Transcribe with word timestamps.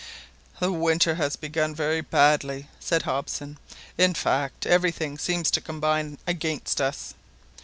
"The 0.59 0.71
winter 0.71 1.13
has 1.21 1.35
begun 1.35 1.75
very 1.75 2.01
badly," 2.01 2.67
said 2.79 3.03
Hobson, 3.03 3.59
"in 3.99 4.15
fact 4.15 4.65
everything 4.65 5.19
seems 5.19 5.51
to 5.51 5.61
combine 5.61 6.17
against 6.25 6.81
us. 6.81 7.13